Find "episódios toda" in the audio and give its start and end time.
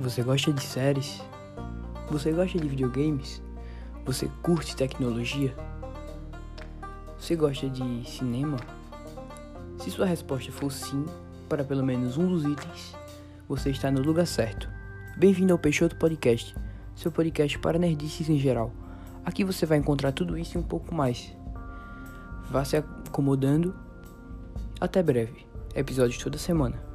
25.74-26.38